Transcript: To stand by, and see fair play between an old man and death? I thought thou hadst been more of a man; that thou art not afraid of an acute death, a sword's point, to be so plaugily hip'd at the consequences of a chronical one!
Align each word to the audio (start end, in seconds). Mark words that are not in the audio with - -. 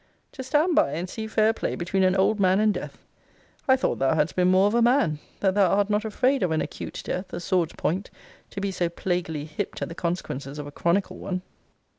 To 0.31 0.41
stand 0.41 0.73
by, 0.73 0.93
and 0.93 1.07
see 1.07 1.27
fair 1.27 1.53
play 1.53 1.75
between 1.75 2.01
an 2.01 2.15
old 2.15 2.39
man 2.39 2.59
and 2.59 2.73
death? 2.73 3.05
I 3.67 3.75
thought 3.75 3.99
thou 3.99 4.15
hadst 4.15 4.35
been 4.35 4.47
more 4.49 4.65
of 4.65 4.73
a 4.73 4.81
man; 4.81 5.19
that 5.41 5.53
thou 5.53 5.69
art 5.75 5.91
not 5.91 6.03
afraid 6.05 6.41
of 6.41 6.49
an 6.49 6.59
acute 6.59 7.03
death, 7.05 7.31
a 7.33 7.39
sword's 7.39 7.73
point, 7.73 8.09
to 8.49 8.59
be 8.59 8.71
so 8.71 8.89
plaugily 8.89 9.45
hip'd 9.45 9.79
at 9.79 9.89
the 9.89 9.93
consequences 9.93 10.57
of 10.57 10.65
a 10.65 10.71
chronical 10.71 11.19
one! 11.19 11.43